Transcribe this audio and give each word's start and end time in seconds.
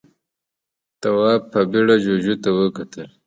تواب 1.01 1.41
په 1.51 1.59
بيړه 1.71 1.95
جُوجُو 2.03 2.35
ته 2.43 2.49
وکتل. 2.59 3.07